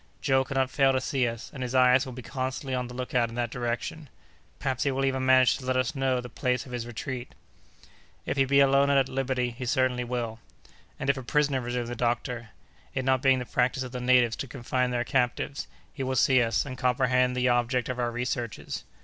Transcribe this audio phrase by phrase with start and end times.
[0.19, 3.29] Joe cannot fail to see us, and his eyes will be constantly on the lookout
[3.29, 4.09] in that direction.
[4.57, 7.35] Perhaps he will even manage to let us know the place of his retreat."
[8.25, 10.39] "If he be alone and at liberty, he certainly will."
[10.99, 12.49] "And if a prisoner," resumed the doctor,
[12.95, 16.41] "it not being the practice of the natives to confine their captives, he will see
[16.41, 18.83] us, and comprehend the object of our researches."